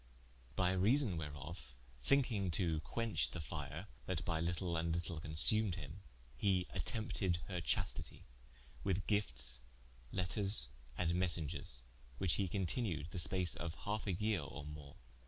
[0.55, 6.01] By reason whereof, thincking to quench the fire, that by litle and litle consumed him,
[6.35, 8.25] he attempted her chastity,
[8.83, 9.59] with giftes,
[10.11, 11.81] letters, and messengers,
[12.17, 14.95] which he continued the space of halfe a yeare or more.